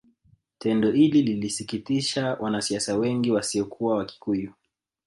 [0.57, 4.53] Tendo hili lilisikitisha wanasiasa wengi wasiokuwa Wakikuyu